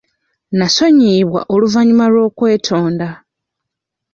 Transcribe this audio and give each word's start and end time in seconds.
Nasonyiyibwa 0.57 1.39
oluvannyuma 1.53 2.05
lw'okwetonda. 2.13 3.09